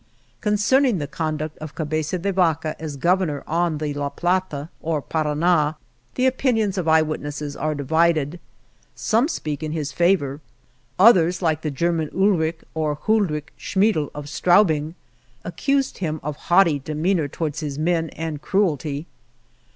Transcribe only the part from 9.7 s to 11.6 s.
his favor; others,